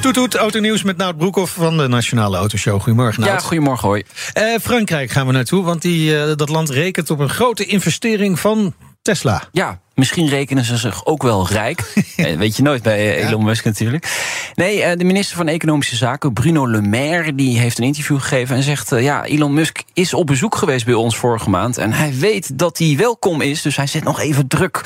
Toet 0.00 0.14
toet, 0.14 0.34
autonieuws 0.34 0.82
met 0.82 0.96
Nout 0.96 1.16
Broekhoff 1.16 1.52
van 1.52 1.76
de 1.76 1.88
Nationale 1.88 2.36
Autoshow. 2.36 2.80
Goedemorgen 2.80 3.20
Nout. 3.20 3.40
Ja, 3.40 3.46
goedemorgen 3.46 3.88
hoi. 3.88 4.02
Eh, 4.32 4.44
Frankrijk 4.60 5.10
gaan 5.10 5.26
we 5.26 5.32
naartoe, 5.32 5.64
want 5.64 5.82
die, 5.82 6.18
eh, 6.18 6.36
dat 6.36 6.48
land 6.48 6.70
rekent 6.70 7.10
op 7.10 7.18
een 7.18 7.28
grote 7.28 7.64
investering 7.64 8.40
van 8.40 8.74
Tesla. 9.08 9.42
Ja, 9.52 9.80
misschien 9.94 10.28
rekenen 10.28 10.64
ze 10.64 10.76
zich 10.76 11.06
ook 11.06 11.22
wel 11.22 11.48
rijk. 11.48 11.82
Eh, 12.16 12.36
Weet 12.36 12.56
je 12.56 12.62
nooit 12.62 12.82
bij 12.82 13.16
eh, 13.16 13.28
Elon 13.28 13.44
Musk 13.44 13.64
natuurlijk. 13.64 14.08
Nee, 14.54 14.82
eh, 14.82 14.98
de 14.98 15.04
minister 15.04 15.36
van 15.36 15.48
Economische 15.48 15.96
Zaken, 15.96 16.32
Bruno 16.32 16.70
Le 16.70 16.80
Maire, 16.80 17.34
die 17.34 17.58
heeft 17.58 17.78
een 17.78 17.84
interview 17.84 18.20
gegeven 18.20 18.56
en 18.56 18.62
zegt: 18.62 18.90
Ja, 18.90 19.24
Elon 19.24 19.54
Musk 19.54 19.82
is 19.92 20.14
op 20.14 20.26
bezoek 20.26 20.56
geweest 20.56 20.84
bij 20.84 20.94
ons 20.94 21.16
vorige 21.16 21.50
maand. 21.50 21.76
En 21.76 21.92
hij 21.92 22.14
weet 22.14 22.58
dat 22.58 22.78
hij 22.78 22.94
welkom 22.96 23.40
is. 23.40 23.62
Dus 23.62 23.76
hij 23.76 23.86
zet 23.86 24.04
nog 24.04 24.20
even 24.20 24.46
druk 24.48 24.80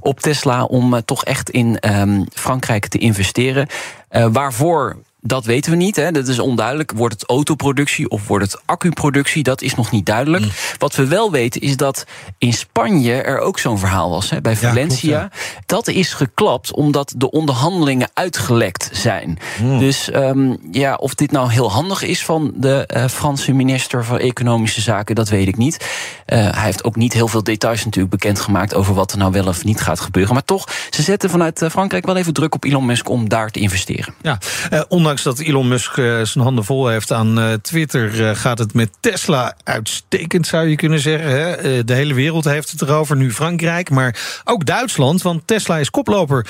op 0.00 0.20
Tesla 0.20 0.64
om 0.64 1.04
toch 1.04 1.24
echt 1.24 1.50
in 1.50 1.78
ehm, 1.78 2.22
Frankrijk 2.32 2.86
te 2.86 2.98
investeren. 2.98 3.68
Waarvoor 4.08 4.96
dat 5.26 5.44
weten 5.44 5.70
we 5.70 5.76
niet. 5.76 5.96
Hè. 5.96 6.12
Dat 6.12 6.28
is 6.28 6.38
onduidelijk. 6.38 6.92
Wordt 6.92 7.14
het 7.14 7.30
autoproductie 7.30 8.08
of 8.08 8.26
wordt 8.26 8.52
het 8.52 8.62
accuproductie? 8.64 9.42
Dat 9.42 9.62
is 9.62 9.74
nog 9.74 9.90
niet 9.90 10.06
duidelijk. 10.06 10.44
Mm. 10.44 10.50
Wat 10.78 10.94
we 10.94 11.06
wel 11.06 11.30
weten 11.30 11.60
is 11.60 11.76
dat 11.76 12.06
in 12.38 12.52
Spanje 12.52 13.12
er 13.12 13.38
ook 13.38 13.58
zo'n 13.58 13.78
verhaal 13.78 14.10
was. 14.10 14.30
Hè, 14.30 14.40
bij 14.40 14.56
Valencia. 14.56 15.18
klopt, 15.18 15.66
Dat 15.66 15.88
is 15.88 16.12
geklapt 16.12 16.72
omdat 16.72 17.14
de 17.16 17.30
onderhandelingen 17.30 18.08
uitgelekt 18.14 18.88
zijn. 18.92 19.38
Mm. 19.62 19.78
Dus 19.78 20.10
ehm, 20.10 20.54
ja, 20.70 20.94
of 20.94 21.14
dit 21.14 21.30
nou 21.30 21.50
heel 21.50 21.70
handig 21.70 22.02
is 22.02 22.24
van 22.24 22.52
de 22.54 22.86
eh, 22.86 23.08
Franse 23.08 23.52
minister 23.52 24.04
van 24.04 24.18
Economische 24.18 24.80
Zaken, 24.80 25.14
dat 25.14 25.28
weet 25.28 25.48
ik 25.48 25.56
niet. 25.56 25.84
Eh, 26.26 26.38
hij 26.38 26.64
heeft 26.64 26.84
ook 26.84 26.96
niet 26.96 27.12
heel 27.12 27.28
veel 27.28 27.42
details 27.42 27.84
natuurlijk 27.84 28.10
bekendgemaakt 28.10 28.74
over 28.74 28.94
wat 28.94 29.12
er 29.12 29.18
nou 29.18 29.32
wel 29.32 29.46
of 29.46 29.64
niet 29.64 29.80
gaat 29.80 30.00
gebeuren. 30.00 30.34
Maar 30.34 30.44
toch, 30.44 30.68
ze 30.90 31.02
zetten 31.02 31.30
vanuit 31.30 31.62
eh, 31.62 31.70
Frankrijk 31.70 32.06
wel 32.06 32.16
even 32.16 32.32
druk 32.32 32.54
op 32.54 32.64
Elon 32.64 32.86
Musk 32.86 33.08
om 33.08 33.28
daar 33.28 33.50
te 33.50 33.60
investeren. 33.60 34.14
Ja, 34.22 34.38
eh, 34.70 34.82
ondanks 34.88 35.15
dat 35.22 35.38
Elon 35.38 35.68
Musk 35.68 35.98
eh, 35.98 36.22
zijn 36.22 36.44
handen 36.44 36.64
vol 36.64 36.86
heeft 36.86 37.12
aan 37.12 37.38
eh, 37.38 37.52
Twitter, 37.52 38.28
eh, 38.28 38.36
gaat 38.36 38.58
het 38.58 38.74
met 38.74 38.90
Tesla 39.00 39.56
uitstekend, 39.64 40.46
zou 40.46 40.68
je 40.68 40.76
kunnen 40.76 41.00
zeggen. 41.00 41.30
Hè? 41.30 41.84
De 41.84 41.94
hele 41.94 42.14
wereld 42.14 42.44
heeft 42.44 42.70
het 42.70 42.82
erover, 42.82 43.16
nu 43.16 43.32
Frankrijk, 43.32 43.90
maar 43.90 44.42
ook 44.44 44.66
Duitsland, 44.66 45.22
want 45.22 45.46
Tesla 45.46 45.78
is 45.78 45.90
koploper 45.90 46.46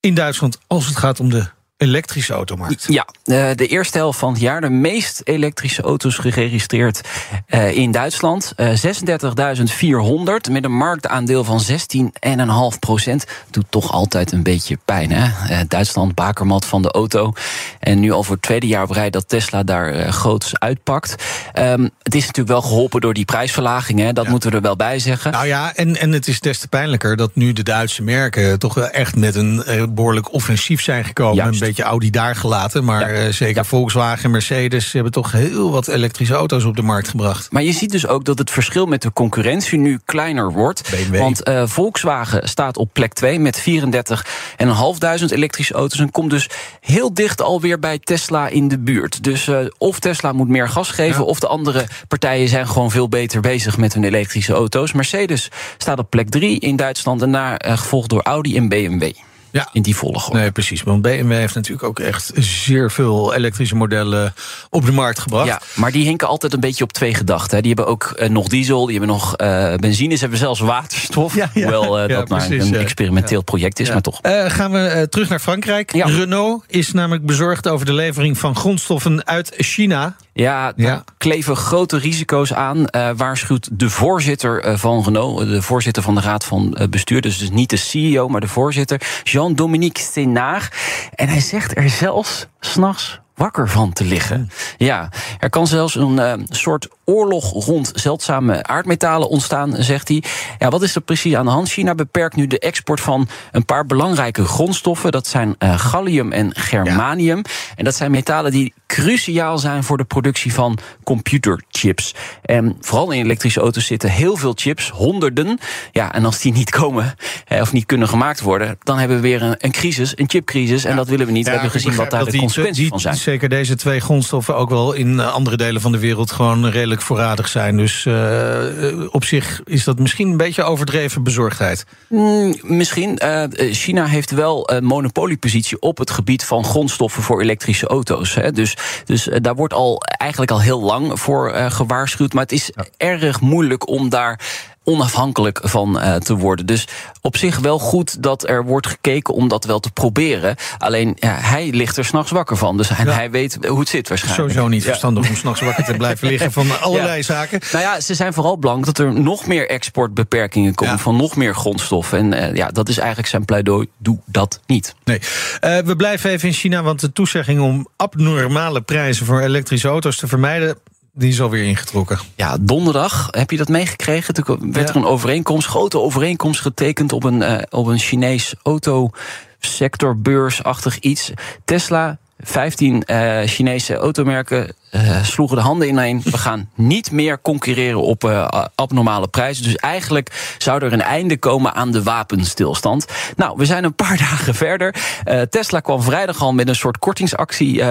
in 0.00 0.14
Duitsland 0.14 0.58
als 0.66 0.86
het 0.86 0.96
gaat 0.96 1.20
om 1.20 1.30
de 1.30 1.46
elektrische 1.80 2.32
automarkt. 2.32 2.84
Ja, 2.88 3.06
eh, 3.24 3.50
de 3.54 3.66
eerste 3.66 3.98
helft 3.98 4.18
van 4.18 4.32
het 4.32 4.40
jaar 4.40 4.60
de 4.60 4.70
meest 4.70 5.20
elektrische 5.24 5.82
auto's 5.82 6.16
geregistreerd 6.16 7.00
eh, 7.46 7.76
in 7.76 7.90
Duitsland. 7.90 8.52
Eh, 8.56 8.72
36.400 8.74 10.50
met 10.50 10.64
een 10.64 10.76
marktaandeel 10.76 11.44
van 11.44 11.60
16,5 11.60 12.78
procent. 12.78 13.24
Doet 13.50 13.66
toch 13.68 13.92
altijd 13.92 14.32
een 14.32 14.42
beetje 14.42 14.78
pijn, 14.84 15.10
hè? 15.12 15.48
Eh, 15.48 15.60
Duitsland, 15.68 16.14
bakermat 16.14 16.64
van 16.64 16.82
de 16.82 16.90
auto. 16.90 17.32
En 17.80 18.00
nu 18.00 18.10
al 18.10 18.22
voor 18.22 18.34
het 18.34 18.44
tweede 18.44 18.66
jaar 18.66 18.82
op 18.82 18.90
rij 18.90 19.10
dat 19.10 19.28
Tesla 19.28 19.62
daar 19.62 19.92
eh, 19.92 20.12
groots 20.12 20.58
uitpakt. 20.58 21.14
Ehm, 21.52 21.88
het 22.02 22.14
is 22.14 22.20
natuurlijk 22.20 22.48
wel 22.48 22.62
geholpen 22.62 23.00
door 23.00 23.14
die 23.14 23.24
prijsverlaging, 23.24 23.98
hè? 23.98 24.12
Dat 24.12 24.28
moeten 24.28 24.50
we 24.50 24.56
er 24.56 24.62
wel 24.62 24.76
bij 24.76 24.98
zeggen. 24.98 25.32
Nou 25.32 25.46
ja, 25.46 25.74
en, 25.74 25.96
en 25.96 26.12
het 26.12 26.28
is 26.28 26.40
des 26.40 26.58
te 26.58 26.68
pijnlijker 26.68 27.16
dat 27.16 27.30
nu 27.34 27.52
de 27.52 27.62
Duitse 27.62 28.02
merken 28.02 28.58
toch 28.58 28.74
wel 28.74 28.88
echt 28.88 29.16
met 29.16 29.34
een 29.34 29.64
eh, 29.64 29.82
behoorlijk 29.88 30.32
offensief 30.32 30.82
zijn 30.82 31.04
gekomen. 31.04 31.36
Beetje 31.70 31.84
Audi 31.90 32.10
daar 32.10 32.36
gelaten, 32.36 32.84
maar 32.84 33.00
Ja. 33.00 33.06
eh, 33.26 33.32
zeker 33.32 33.56
Ja. 33.56 33.64
Volkswagen 33.64 34.24
en 34.24 34.30
Mercedes 34.30 34.92
hebben 34.92 35.12
toch 35.12 35.32
heel 35.32 35.70
wat 35.70 35.88
elektrische 35.88 36.34
auto's 36.34 36.64
op 36.64 36.76
de 36.76 36.82
markt 36.82 37.08
gebracht. 37.08 37.52
Maar 37.52 37.62
je 37.62 37.72
ziet 37.72 37.90
dus 37.90 38.06
ook 38.06 38.24
dat 38.24 38.38
het 38.38 38.50
verschil 38.50 38.86
met 38.86 39.02
de 39.02 39.12
concurrentie 39.12 39.78
nu 39.78 39.98
kleiner 40.04 40.52
wordt. 40.52 40.90
BMW. 40.90 41.18
Want 41.18 41.42
eh, 41.42 41.62
Volkswagen 41.66 42.48
staat 42.48 42.76
op 42.76 42.90
plek 42.92 43.12
2 43.12 43.38
met 43.40 43.60
34.500 43.60 45.32
elektrische 45.32 45.74
auto's. 45.74 45.98
En 45.98 46.10
komt 46.10 46.30
dus 46.30 46.48
heel 46.80 47.14
dicht 47.14 47.42
alweer 47.42 47.78
bij 47.78 47.98
Tesla 47.98 48.48
in 48.48 48.68
de 48.68 48.78
buurt. 48.78 49.22
Dus 49.24 49.48
eh, 49.48 49.58
of 49.78 49.98
Tesla 49.98 50.32
moet 50.32 50.48
meer 50.48 50.68
gas 50.68 50.90
geven, 50.90 51.20
Ja. 51.22 51.26
of 51.28 51.40
de 51.40 51.46
andere 51.46 51.86
partijen 52.08 52.48
zijn 52.48 52.68
gewoon 52.68 52.90
veel 52.90 53.08
beter 53.08 53.40
bezig 53.40 53.76
met 53.76 53.94
hun 53.94 54.04
elektrische 54.04 54.52
auto's. 54.52 54.92
Mercedes 54.92 55.48
staat 55.78 55.98
op 55.98 56.10
plek 56.10 56.28
3 56.30 56.58
in 56.60 56.76
Duitsland. 56.76 57.22
En 57.22 57.32
daar 57.32 57.60
gevolgd 57.66 58.08
door 58.10 58.22
Audi 58.22 58.56
en 58.56 58.68
BMW. 58.68 59.10
Ja. 59.50 59.68
In 59.72 59.82
die 59.82 59.96
volgorde. 59.96 60.38
Nee, 60.38 60.50
precies. 60.50 60.82
Want 60.82 61.02
BMW 61.02 61.32
heeft 61.32 61.54
natuurlijk 61.54 61.82
ook 61.82 61.98
echt 61.98 62.30
zeer 62.34 62.90
veel 62.90 63.34
elektrische 63.34 63.76
modellen 63.76 64.34
op 64.70 64.86
de 64.86 64.92
markt 64.92 65.18
gebracht. 65.18 65.46
Ja, 65.46 65.60
maar 65.74 65.92
die 65.92 66.04
hinken 66.04 66.28
altijd 66.28 66.52
een 66.52 66.60
beetje 66.60 66.84
op 66.84 66.92
twee 66.92 67.14
gedachten. 67.14 67.56
hè. 67.56 67.62
Die 67.62 67.74
hebben 67.74 67.92
ook 67.92 68.04
eh, 68.04 68.28
nog 68.28 68.48
diesel, 68.48 68.86
die 68.86 68.98
hebben 68.98 69.16
nog 69.16 69.36
eh, 69.36 69.74
benzine, 69.74 70.14
ze 70.14 70.20
hebben 70.20 70.38
zelfs 70.38 70.60
waterstof. 70.60 71.34
Ja, 71.40 71.50
ja. 71.54 71.60
Hoewel 71.62 71.98
eh, 71.98 72.08
Ja, 72.08 72.14
dat 72.18 72.28
maar 72.28 72.50
een 72.50 72.74
experimenteel 72.74 73.42
project 73.42 73.80
is, 73.80 73.88
maar 73.92 74.00
toch. 74.00 74.18
Eh, 74.22 74.44
gaan 74.50 74.72
we 74.72 74.78
eh, 74.78 75.02
terug 75.02 75.28
naar 75.28 75.38
Frankrijk. 75.38 75.92
Renault 75.92 76.64
is 76.66 76.92
namelijk 76.92 77.26
bezorgd 77.26 77.68
over 77.68 77.86
de 77.86 77.92
levering 77.92 78.38
van 78.38 78.56
grondstoffen 78.56 79.26
uit 79.26 79.52
China. 79.56 80.16
Ja, 80.32 80.72
daar 80.76 80.86
Ja. 80.86 81.04
kleven 81.18 81.56
grote 81.56 81.98
risico's 81.98 82.52
aan, 82.54 82.86
eh, 82.86 83.10
waarschuwt 83.16 83.68
de 83.72 83.90
voorzitter 83.90 84.60
eh, 84.60 84.76
van 84.76 85.02
Renault, 85.04 85.48
de 85.48 85.62
voorzitter 85.62 86.02
van 86.02 86.14
de 86.14 86.20
raad 86.20 86.44
van 86.44 86.74
eh, 86.74 86.88
bestuur, 86.88 87.20
dus, 87.20 87.38
dus 87.38 87.50
niet 87.50 87.70
de 87.70 87.76
CEO, 87.76 88.28
maar 88.28 88.40
de 88.40 88.48
voorzitter, 88.48 89.00
Jean-Dominique 89.22 90.02
Sénard. 90.02 90.74
En 91.14 91.28
hij 91.28 91.40
zegt 91.40 91.76
er 91.76 91.88
zelfs 91.88 92.46
s'nachts 92.60 93.20
wakker 93.40 93.68
van 93.68 93.92
te 93.92 94.04
liggen. 94.04 94.50
Ja, 94.76 95.08
er 95.38 95.50
kan 95.50 95.66
zelfs 95.66 95.94
een 95.94 96.18
eh, 96.18 96.32
soort 96.48 96.88
oorlog 97.04 97.64
rond 97.64 97.92
zeldzame 97.94 98.62
aardmetalen 98.62 99.28
ontstaan, 99.28 99.74
zegt 99.78 100.08
hij. 100.08 100.22
Ja, 100.58 100.68
wat 100.68 100.82
is 100.82 100.94
er 100.94 101.00
precies 101.00 101.34
aan 101.34 101.44
de 101.44 101.50
hand? 101.50 101.68
China 101.68 101.94
beperkt 101.94 102.36
nu 102.36 102.46
de 102.46 102.58
export 102.58 103.00
van 103.00 103.28
een 103.50 103.64
paar 103.64 103.86
belangrijke 103.86 104.44
grondstoffen. 104.44 105.12
Dat 105.12 105.26
zijn 105.26 105.54
eh, 105.58 105.78
gallium 105.78 106.32
en 106.32 106.54
germanium. 106.54 107.42
En 107.76 107.84
dat 107.84 107.94
zijn 107.94 108.10
metalen 108.10 108.50
die 108.50 108.74
cruciaal 108.86 109.58
zijn 109.58 109.84
voor 109.84 109.96
de 109.96 110.04
productie 110.04 110.54
van 110.54 110.78
computerchips. 111.04 112.14
En 112.42 112.76
vooral 112.80 113.10
in 113.10 113.24
elektrische 113.24 113.60
auto's 113.60 113.86
zitten 113.86 114.10
heel 114.10 114.36
veel 114.36 114.52
chips, 114.56 114.90
honderden. 114.90 115.58
Ja, 115.92 116.12
en 116.12 116.24
als 116.24 116.40
die 116.40 116.52
niet 116.52 116.70
komen 116.70 117.14
eh, 117.46 117.60
of 117.60 117.72
niet 117.72 117.86
kunnen 117.86 118.08
gemaakt 118.08 118.40
worden, 118.40 118.78
dan 118.82 118.98
hebben 118.98 119.16
we 119.16 119.22
weer 119.22 119.42
een, 119.42 119.54
een 119.58 119.72
crisis, 119.72 120.12
een 120.18 120.28
chipcrisis. 120.28 120.84
En 120.84 120.96
dat 120.96 121.08
willen 121.08 121.26
we 121.26 121.32
niet. 121.32 121.44
we 121.44 121.50
hebben 121.50 121.70
gezien 121.70 121.94
wat 121.94 122.10
daar 122.10 122.24
de 122.24 122.38
consequenties 122.38 122.88
van 122.88 123.00
zijn. 123.00 123.16
Zeker 123.30 123.48
deze 123.48 123.76
twee 123.76 124.00
grondstoffen 124.00 124.56
ook 124.56 124.68
wel 124.68 124.92
in 124.92 125.20
eh, 125.20 125.32
andere 125.32 125.56
delen 125.56 125.80
van 125.80 125.92
de 125.92 125.98
wereld 125.98 126.32
gewoon 126.32 126.70
redelijk 126.70 127.02
voorradig 127.02 127.48
zijn. 127.48 127.76
Dus 127.76 128.06
eh, 128.06 128.88
eh, 128.88 129.06
op 129.10 129.24
zich 129.24 129.60
is 129.64 129.84
dat 129.84 129.98
misschien 129.98 130.28
een 130.28 130.36
beetje 130.36 130.62
overdreven 130.62 131.22
bezorgdheid. 131.22 131.84
Mm, 132.08 132.54
misschien. 132.62 133.18
Eh, 133.18 133.72
China 133.72 134.06
heeft 134.06 134.30
wel 134.30 134.70
een 134.70 134.84
monopoliepositie 134.84 135.80
op 135.80 135.98
het 135.98 136.10
gebied 136.10 136.44
van 136.44 136.64
grondstoffen 136.64 137.22
voor 137.22 137.40
elektrische 137.40 137.86
auto's. 137.86 138.34
Hè. 138.34 138.52
Dus, 138.52 138.76
dus 139.04 139.28
daar 139.40 139.54
wordt 139.54 139.74
al 139.74 140.02
eigenlijk 140.02 140.50
al 140.50 140.60
heel 140.60 140.80
lang 140.80 141.20
voor 141.20 141.50
eh, 141.50 141.70
gewaarschuwd. 141.70 142.32
Maar 142.32 142.42
het 142.42 142.52
is 142.52 142.72
erg 142.96 143.40
moeilijk 143.40 143.88
om 143.88 144.08
daar 144.08 144.40
onafhankelijk 144.90 145.60
van 145.62 146.00
eh, 146.00 146.14
te 146.14 146.36
worden. 146.36 146.66
Dus 146.66 146.86
op 147.20 147.36
zich 147.36 147.58
wel 147.58 147.78
goed 147.78 148.22
dat 148.22 148.48
er 148.48 148.64
wordt 148.64 148.86
gekeken 148.86 149.34
om 149.34 149.48
dat 149.48 149.64
wel 149.64 149.80
te 149.80 149.90
proberen. 149.90 150.56
Alleen 150.78 151.16
ja, 151.18 151.34
hij 151.40 151.70
ligt 151.70 151.96
er 151.96 152.04
s'nachts 152.04 152.30
wakker 152.30 152.56
van. 152.56 152.76
Dus 152.76 152.90
en 152.90 153.06
Ja. 153.06 153.12
hij 153.12 153.30
weet 153.30 153.58
hoe 153.68 153.78
het 153.78 153.88
zit 153.88 154.08
waarschijnlijk. 154.08 154.48
Sowieso 154.50 154.68
niet 154.68 154.82
Ja. 154.82 154.88
verstandig 154.88 155.28
om 155.28 155.36
s'nachts 155.36 155.60
wakker 155.60 155.84
te 155.84 155.94
blijven 155.94 156.28
liggen 156.28 156.52
van 156.52 156.66
allerlei 156.80 157.16
Ja. 157.16 157.22
zaken. 157.22 157.60
Nou 157.72 157.84
ja, 157.84 158.00
ze 158.00 158.14
zijn 158.14 158.32
vooral 158.32 158.58
bang 158.58 158.84
dat 158.84 158.98
er 158.98 159.12
nog 159.20 159.46
meer 159.46 159.68
exportbeperkingen 159.68 160.74
komen 160.74 160.94
Ja. 160.94 161.00
van 161.00 161.16
nog 161.16 161.36
meer 161.36 161.54
grondstoffen. 161.54 162.18
En 162.18 162.32
eh, 162.32 162.54
ja, 162.56 162.68
dat 162.68 162.88
is 162.88 162.98
eigenlijk 162.98 163.28
zijn 163.28 163.44
pleidooi. 163.44 163.88
Doe 163.98 164.18
dat 164.24 164.60
niet. 164.66 164.94
Nee. 165.04 165.20
Eh, 165.60 165.78
we 165.78 165.96
blijven 165.96 166.30
even 166.30 166.48
in 166.48 166.54
China, 166.54 166.82
want 166.82 167.00
de 167.00 167.12
toezegging 167.12 167.60
om 167.60 167.88
abnormale 167.96 168.80
prijzen 168.80 169.26
voor 169.26 169.40
elektrische 169.40 169.88
auto's 169.88 170.16
te 170.16 170.26
vermijden, 170.28 170.76
die 171.12 171.28
is 171.28 171.40
alweer 171.40 171.64
ingetrokken. 171.64 172.18
Ja, 172.34 172.56
donderdag 172.60 173.28
heb 173.30 173.50
je 173.50 173.56
dat 173.56 173.68
meegekregen. 173.68 174.34
Toen 174.34 174.72
werd 174.72 174.88
Ja. 174.88 174.94
er 174.94 175.00
een 175.00 175.06
overeenkomst, 175.06 175.66
grote 175.68 175.98
overeenkomst 175.98 176.60
getekend 176.60 177.12
op 177.12 177.24
een, 177.24 177.42
eh, 177.42 177.62
op 177.70 177.86
een 177.86 177.98
Chinees 177.98 178.54
autosectorbeursachtig 178.62 180.98
iets. 180.98 181.30
Tesla. 181.64 182.18
15 182.42 183.04
eh, 183.04 183.40
Chinese 183.46 183.94
automerken 183.94 184.74
uh, 184.90 185.22
sloegen 185.24 185.56
de 185.56 185.62
handen 185.62 185.88
ineen. 185.88 186.22
We 186.24 186.38
gaan 186.38 186.70
niet 186.74 187.10
meer 187.10 187.40
concurreren 187.40 188.02
op 188.02 188.24
uh, 188.24 188.64
abnormale 188.74 189.28
prijzen. 189.28 189.64
Dus 189.64 189.76
eigenlijk 189.76 190.54
zou 190.58 190.84
er 190.84 190.92
een 190.92 191.02
einde 191.02 191.38
komen 191.38 191.74
aan 191.74 191.90
de 191.90 192.02
wapenstilstand. 192.02 193.04
Nou, 193.36 193.54
we 193.56 193.64
zijn 193.64 193.84
een 193.84 193.94
paar 193.94 194.16
dagen 194.30 194.54
verder. 194.54 194.94
Uh, 195.24 195.40
Tesla 195.40 195.80
kwam 195.80 196.02
vrijdag 196.02 196.40
al 196.40 196.52
met 196.52 196.68
een 196.68 196.74
soort 196.74 196.98
kortingsactie 196.98 197.82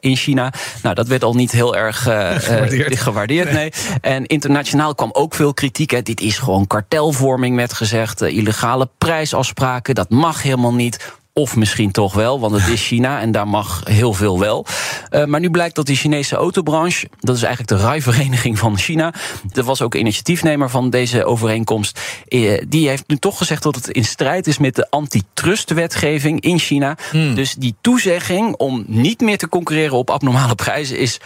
in 0.00 0.16
China. 0.16 0.52
Nou, 0.82 0.94
dat 0.94 1.08
werd 1.08 1.24
al 1.24 1.34
niet 1.34 1.52
heel 1.52 1.76
erg 1.76 2.02
gewaardeerd. 2.02 2.98
gewaardeerd 2.98 3.52
nee. 3.52 3.72
En 4.00 4.26
internationaal 4.26 4.94
kwam 4.94 5.10
ook 5.12 5.34
veel 5.34 5.54
kritiek. 5.54 5.90
Hè. 5.90 6.02
Dit 6.02 6.20
is 6.20 6.38
gewoon 6.38 6.66
kartelvorming, 6.66 7.56
werd 7.56 7.72
gezegd. 7.72 8.20
illegale 8.20 8.88
prijsafspraken, 8.98 9.94
dat 9.94 10.10
mag 10.10 10.42
helemaal 10.42 10.74
niet 10.74 11.12
of 11.36 11.56
misschien 11.56 11.90
toch 11.90 12.14
wel, 12.14 12.40
want 12.40 12.54
het 12.54 12.68
is 12.68 12.86
China 12.94 13.20
en 13.20 13.32
daar 13.32 13.48
mag 13.48 13.80
heel 13.84 14.12
veel 14.12 14.38
wel. 14.38 14.66
Uh, 15.10 15.24
maar 15.24 15.40
nu 15.40 15.50
blijkt 15.50 15.74
dat 15.74 15.86
die 15.86 15.96
Chinese 15.96 16.36
autobranche, 16.36 17.08
dat 17.20 17.36
is 17.36 17.42
eigenlijk 17.42 17.80
de 17.80 17.86
rijvereniging 17.86 18.58
van 18.58 18.78
China, 18.78 19.14
dat 19.52 19.64
was 19.64 19.82
ook 19.82 19.94
initiatiefnemer 19.94 20.70
van 20.70 20.90
deze 20.90 21.24
overeenkomst, 21.24 22.00
uh, 22.28 22.62
die 22.68 22.88
heeft 22.88 23.04
nu 23.06 23.16
toch 23.16 23.38
gezegd 23.38 23.62
dat 23.62 23.74
het 23.74 23.88
in 23.88 24.04
strijd 24.04 24.46
is 24.46 24.58
met 24.58 24.74
de 24.74 24.90
antitrustwetgeving 24.90 26.40
in 26.40 26.58
China. 26.58 26.96
Hmm. 27.10 27.34
Dus 27.34 27.54
die 27.54 27.74
toezegging 27.80 28.56
om 28.56 28.84
niet 28.86 29.20
meer 29.20 29.38
te 29.38 29.48
concurreren 29.48 29.96
op 29.96 30.10
abnormale 30.10 30.54
prijzen 30.54 30.98
is 30.98 31.20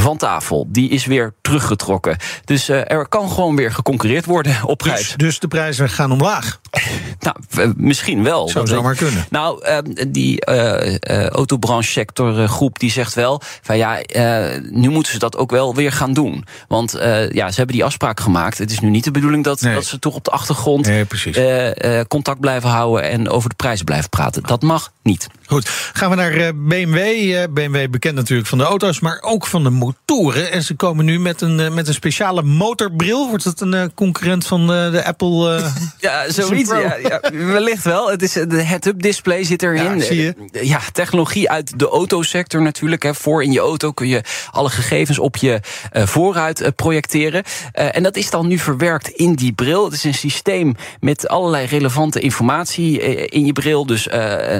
van 0.00 0.16
tafel. 0.16 0.66
Die 0.68 0.90
is 0.90 1.06
weer 1.06 1.34
teruggetrokken. 1.44 2.16
Dus 2.44 2.70
uh, 2.70 2.90
er 2.90 3.08
kan 3.08 3.30
gewoon 3.30 3.56
weer 3.56 3.72
geconcurreerd 3.72 4.24
worden 4.24 4.56
op 4.64 4.82
dus- 4.82 4.92
prijs. 4.92 5.08
Dus, 5.08 5.16
dus 5.16 5.38
de 5.38 5.48
prijzen 5.48 5.88
gaan 5.88 6.12
omlaag? 6.12 6.60
nou, 7.20 7.72
misschien 7.76 8.22
wel. 8.22 8.48
Zou 8.48 8.66
zou 8.66 8.82
maar 8.82 8.94
kunnen. 8.94 9.26
Nou, 9.30 9.66
uh, 9.66 9.78
die 10.08 10.46
uh, 10.48 10.92
uh, 10.92 11.28
autobranche 11.28 11.90
sectorgroep 11.90 12.78
die 12.78 12.90
zegt 12.90 13.14
wel... 13.14 13.42
van 13.62 13.76
ja, 13.76 13.98
nu 14.70 14.88
moeten 14.88 15.12
ze 15.12 15.18
dat 15.18 15.36
ook 15.36 15.50
wel 15.50 15.74
weer 15.74 15.92
gaan 15.92 16.12
doen. 16.12 16.44
Want 16.68 16.92
ja, 17.30 17.50
ze 17.50 17.56
hebben 17.56 17.76
die 17.76 17.84
afspraak 17.84 18.20
gemaakt. 18.20 18.58
Het 18.58 18.70
is 18.70 18.80
nu 18.80 18.90
niet 18.90 19.04
de 19.04 19.10
bedoeling 19.10 19.44
dat, 19.44 19.60
nee. 19.60 19.74
dat 19.74 19.84
ze 19.84 19.98
toch 19.98 20.14
op 20.14 20.24
de 20.24 20.30
achtergrond... 20.30 20.86
Nee, 20.86 22.06
contact 22.06 22.40
blijven 22.40 22.68
houden 22.68 23.10
en 23.10 23.28
over 23.28 23.48
de 23.48 23.54
prijs 23.54 23.82
blijven 23.82 24.08
praten. 24.08 24.42
Dat 24.42 24.62
mag 24.62 24.92
niet. 25.02 25.26
Goed, 25.46 25.68
gaan 25.92 26.10
we 26.10 26.16
naar 26.16 26.54
BMW. 26.54 26.98
BMW 27.50 27.90
bekend 27.90 28.14
natuurlijk 28.14 28.48
van 28.48 28.58
de 28.58 28.64
auto's, 28.64 29.00
maar 29.00 29.18
ook 29.22 29.46
van 29.46 29.62
de 29.62 29.70
motoren. 29.70 30.50
En 30.50 30.62
ze 30.62 30.74
komen 30.74 31.04
nu 31.04 31.18
met 31.18 31.33
een, 31.40 31.74
met 31.74 31.88
een 31.88 31.94
speciale 31.94 32.42
motorbril. 32.42 33.28
Wordt 33.28 33.44
het 33.44 33.60
een 33.60 33.94
concurrent 33.94 34.46
van 34.46 34.66
de 34.66 35.02
Apple? 35.04 35.62
ja, 35.98 36.30
zoiets. 36.30 36.70
Ja, 36.70 36.96
ja, 36.96 37.20
wellicht 37.32 37.84
wel. 37.84 38.10
Het 38.10 38.22
is 38.22 38.32
de 38.32 38.62
head-up 38.62 39.02
display 39.02 39.44
zit 39.44 39.62
erin. 39.62 39.98
Ja, 39.98 40.04
zie 40.04 40.22
je. 40.22 40.34
ja, 40.62 40.80
technologie 40.92 41.50
uit 41.50 41.78
de 41.78 41.88
autosector 41.88 42.62
natuurlijk. 42.62 43.02
Hè. 43.02 43.14
Voor 43.14 43.42
in 43.42 43.52
je 43.52 43.60
auto 43.60 43.92
kun 43.92 44.08
je 44.08 44.22
alle 44.50 44.70
gegevens 44.70 45.18
op 45.18 45.36
je 45.36 45.60
voorruit 45.92 46.60
uh, 46.60 46.68
projecteren. 46.76 47.42
En 47.72 48.02
dat 48.02 48.16
is 48.16 48.30
dan 48.30 48.46
nu 48.46 48.58
verwerkt 48.58 49.08
in 49.08 49.34
die 49.34 49.52
bril. 49.52 49.84
Het 49.84 49.94
is 49.94 50.04
een 50.04 50.14
systeem 50.14 50.74
met 51.00 51.28
allerlei 51.28 51.66
relevante 51.66 52.20
informatie 52.20 53.00
in 53.28 53.46
je 53.46 53.52
bril. 53.52 53.86
Dus 53.86 54.08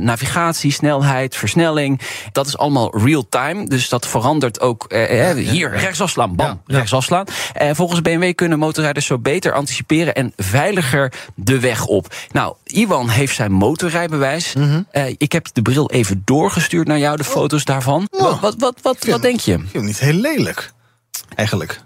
navigatie, 0.01 0.73
snelheid, 0.73 1.37
versnelling. 1.37 2.01
Dat 2.33 2.47
is 2.47 2.59
allemaal 2.59 2.99
real-time. 2.99 3.67
Dus 3.67 3.89
dat 3.89 4.07
verandert 4.07 4.61
ook. 4.61 4.93
hier, 5.37 5.71
rechtsafslaan, 5.71 6.37
bam, 6.37 6.47
ja, 6.47 6.61
rechtsafslaan. 6.67 7.27
En 7.53 7.77
volgens 7.77 8.03
BMW 8.03 8.35
kunnen 8.35 8.59
motorrijders 8.59 9.07
zo 9.07 9.19
beter 9.19 9.53
anticiperen 9.53 10.15
en 10.15 10.33
veiliger 10.37 11.13
de 11.35 11.61
weg 11.61 11.87
op. 11.87 12.15
Nou, 12.33 12.55
Iwan 12.65 13.09
heeft 13.09 13.35
zijn 13.35 13.53
motorrijbewijs. 13.53 14.55
Mm 14.55 14.63
-hmm. 14.63 14.87
uh, 14.93 15.07
ik 15.19 15.33
heb 15.33 15.47
de 15.53 15.63
bril 15.63 15.91
even 15.91 16.23
doorgestuurd 16.25 16.87
naar 16.87 16.99
jou, 16.99 17.17
de 17.17 17.25
foto's 17.25 17.65
daarvan. 17.65 18.09
Oh. 18.11 18.21
Wat, 18.21 18.41
wat, 18.41 18.55
wat, 18.59 18.79
wat, 18.83 19.05
wat 19.05 19.23
denk 19.23 19.41
je? 19.41 19.53
Ik 19.53 19.59
vind 19.59 19.73
hem 19.73 19.85
niet 19.85 19.99
heel 19.99 20.13
lelijk, 20.13 20.73
eigenlijk. 21.35 21.81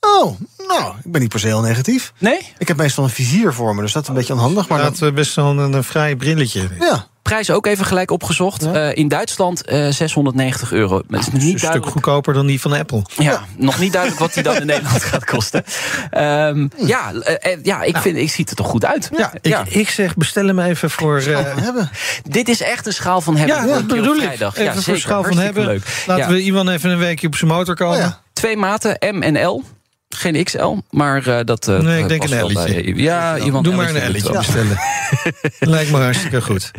Oh, 0.00 0.40
nou, 0.66 0.94
ik 1.04 1.12
ben 1.12 1.20
niet 1.20 1.30
per 1.30 1.40
se 1.40 1.46
heel 1.46 1.60
negatief. 1.60 2.12
Nee? 2.18 2.38
Ik 2.58 2.68
heb 2.68 2.76
meestal 2.76 3.04
een 3.04 3.10
vizier 3.10 3.52
voor 3.52 3.74
me, 3.74 3.80
dus 3.80 3.92
dat 3.92 4.02
is 4.02 4.08
een 4.08 4.14
beetje 4.14 4.32
onhandig. 4.32 4.68
Maar 4.68 4.82
dat 4.82 5.02
is 5.02 5.12
best 5.12 5.34
wel 5.34 5.58
een, 5.58 5.72
een 5.72 5.84
vrij 5.84 6.16
brilletje. 6.16 6.68
Ja. 6.78 7.06
Prijs 7.32 7.50
ook 7.50 7.66
even 7.66 7.84
gelijk 7.84 8.10
opgezocht. 8.10 8.62
Ja. 8.62 8.88
Uh, 8.88 8.96
in 8.96 9.08
Duitsland 9.08 9.70
uh, 9.72 9.88
690 9.88 10.72
euro. 10.72 10.96
Het 10.96 11.20
is 11.20 11.30
nog 11.30 11.42
niet 11.42 11.52
een 11.52 11.68
stuk 11.68 11.86
goedkoper 11.86 12.34
dan 12.34 12.46
die 12.46 12.60
van 12.60 12.72
Apple. 12.72 13.02
Ja, 13.16 13.24
ja, 13.24 13.44
nog 13.56 13.78
niet 13.78 13.92
duidelijk 13.92 14.20
wat 14.20 14.34
die 14.34 14.42
dan 14.42 14.56
in 14.56 14.66
Nederland 14.72 15.02
gaat 15.02 15.24
kosten. 15.24 15.64
Um, 16.18 16.70
ja, 16.76 17.12
uh, 17.12 17.56
ja, 17.62 17.82
ik, 17.82 17.96
vind, 17.96 18.16
ik 18.16 18.30
ziet 18.30 18.50
er 18.50 18.56
toch 18.56 18.66
goed 18.66 18.84
uit. 18.84 19.10
Ja, 19.16 19.32
ik, 19.40 19.58
ik 19.68 19.90
zeg 19.90 20.16
bestel 20.16 20.46
hem 20.46 20.58
even 20.58 20.90
voor... 20.90 21.20
hebben. 21.20 21.90
Dit 22.28 22.48
is 22.48 22.62
echt 22.62 22.86
een 22.86 22.92
schaal 22.92 23.20
van 23.20 23.36
hebben. 23.36 23.56
Ja, 23.56 23.66
dat 23.66 23.86
bedoel 23.86 24.16
ik. 24.16 24.30
Even 24.30 24.64
ja, 24.64 24.74
voor 24.74 24.98
schaal 24.98 25.24
van 25.24 25.38
hebben. 25.38 25.64
Leuk. 25.64 26.04
Laten 26.06 26.28
we 26.28 26.42
iemand 26.42 26.68
even 26.68 26.90
een 26.90 26.98
weekje 26.98 27.26
op 27.26 27.34
zijn 27.36 27.50
motor 27.50 27.74
komen. 27.74 27.98
Oh, 27.98 28.12
Twee 28.32 28.56
maten, 28.56 28.96
M 29.00 29.22
en 29.22 29.46
L. 29.46 29.64
Geen 30.14 30.44
XL, 30.44 30.76
maar 30.90 31.28
uh, 31.28 31.38
dat. 31.44 31.68
Uh, 31.68 31.78
nee, 31.78 32.02
ik 32.02 32.08
denk 32.08 32.22
een 32.22 32.44
L'tje. 32.44 32.96
Ja, 32.96 33.38
iemand. 33.38 33.64
Doe 33.64 33.74
maar 33.74 33.94
een 33.94 34.10
L'tje 34.10 34.32
bestellen. 34.32 34.78
Lijkt 35.58 35.90
me 35.90 35.96
hartstikke 35.96 36.42
goed. 36.42 36.70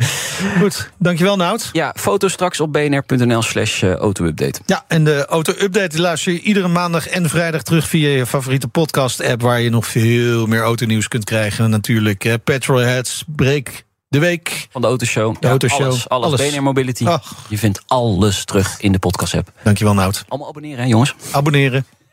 Goed, 0.58 0.90
dankjewel, 0.98 1.36
Nout. 1.36 1.70
Ja, 1.72 1.94
foto 1.96 2.28
straks 2.28 2.60
op 2.60 2.72
bnr.nl/slash 2.72 3.82
uh, 3.82 3.94
auto-update. 3.94 4.60
Ja, 4.66 4.84
en 4.88 5.04
de 5.04 5.26
auto-update 5.26 6.00
luister 6.00 6.32
je 6.32 6.40
iedere 6.40 6.68
maandag 6.68 7.08
en 7.08 7.28
vrijdag 7.28 7.62
terug 7.62 7.88
via 7.88 8.08
je 8.08 8.26
favoriete 8.26 8.68
podcast-app, 8.68 9.42
waar 9.42 9.60
je 9.60 9.70
nog 9.70 9.86
veel 9.86 10.46
meer 10.46 10.62
autonieuws 10.62 11.08
kunt 11.08 11.24
krijgen. 11.24 11.70
Natuurlijk, 11.70 12.24
uh, 12.24 12.34
Petrolheads, 12.44 13.24
Break 13.26 13.84
de 14.08 14.18
week. 14.18 14.66
Van 14.70 14.80
de 14.80 14.86
Autoshow. 14.86 15.36
De 15.40 15.48
Autoshow. 15.48 15.80
Alles, 15.80 16.08
alles. 16.08 16.26
alles. 16.26 16.50
BNR 16.50 16.62
Mobility. 16.62 17.06
Ach. 17.06 17.34
Je 17.48 17.58
vindt 17.58 17.82
alles 17.86 18.44
terug 18.44 18.80
in 18.80 18.92
de 18.92 18.98
podcast-app. 18.98 19.52
Dankjewel, 19.62 19.94
Nout. 19.94 20.24
Allemaal 20.28 20.48
abonneren, 20.48 20.78
hè, 20.78 20.88
jongens. 20.88 21.14
Abonneren. 21.30 21.86